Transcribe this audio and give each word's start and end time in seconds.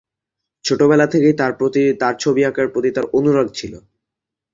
ছোটবেলা 0.65 1.05
থেকে 1.07 1.29
ছবি 2.19 2.41
আঁকার 2.45 2.67
প্রতি 2.67 2.89
তার 2.93 3.05
অনুরাগ 3.17 3.47
ছিল। 3.53 3.73